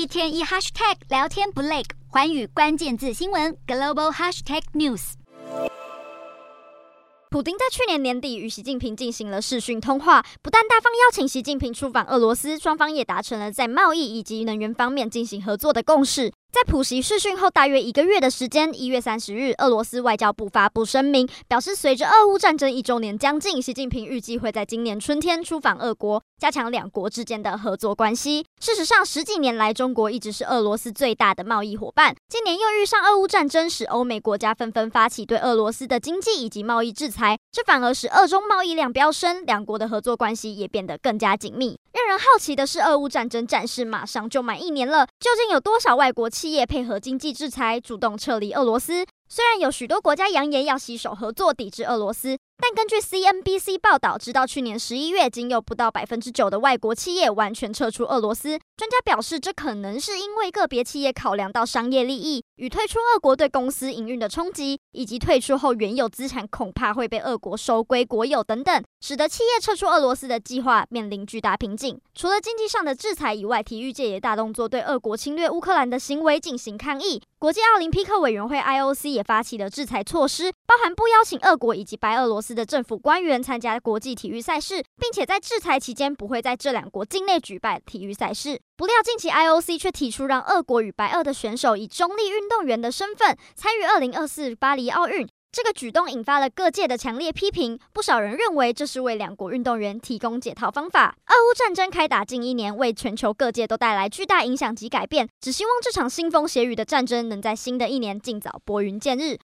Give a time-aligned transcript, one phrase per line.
[0.00, 5.12] 一天一 hashtag 聊天不累，环宇关键字新闻 global hashtag news。
[7.28, 16.32] 普京在去年年底与习近平进行了视讯通话，不但大方邀请习近平出访俄罗斯，双方也达成了在贸易以及能源方面进行合作的共识。
[16.52, 28.44] 在普习视讯后大约一个月的时间，一月三十日，俄罗斯外交部发布声明，表示随着俄乌战争一周年将近，习近平预计会在今年春天出访俄国，加强两国之间的合作关系。
[28.60, 32.16] 事实上，十几年来，中国一直是俄罗斯最大的贸易伙伴。
[32.28, 41.78] 今年又遇上俄乌战争，使欧美国家纷纷发起对俄罗斯的经济以及贸易制裁，这反而使俄中贸易量飙升，两国的合作关系也变得更加紧密。
[41.92, 49.04] 让人好奇的是，俄乌战争战事马上就满一年了，究竟有多少外国企业配合经济制裁，主动撤离俄罗斯？
[49.28, 58.58] 虽然有许多国家扬言要携手合作抵制俄罗斯，但根据 CNBC 报道，直到去年十一月，仅有不到百分之九的外国企业完全撤出俄罗斯。
[58.76, 71.98] 专家表示，这可能是因为个别企业考量到商业利益与退出俄国对公司营运的冲击，以及退出后原有资产恐怕会被俄国收归国有等等，使得企业撤出俄罗斯的计划面临巨大瓶颈。
[72.14, 77.22] 除了经济上的制裁以外，体育界也大动作对俄国侵略乌克兰的行为进行抗议。
[77.40, 88.60] 国际奥林匹克委员会 IOC 也发起了制裁措施，包含不邀请俄国以及白俄罗斯的政府官员参加国际体育赛事，并且在制裁期间不会在这两国境内举办体育赛事。
[88.76, 95.26] 不料，近期 IOC 却提出让俄国与白俄的选手以中立运动员的身份参与二零二四巴黎奥运。
[95.52, 101.16] 这个举动引发了各界的强烈批评，不少人认为这是为两国运动员提供解套方法。
[101.26, 105.28] 俄乌战争开打近一年，为全球各界都带来巨大影响及改变。
[105.40, 109.38] 只希望这场腥风血雨的战争能在新的一年尽早拨云见日。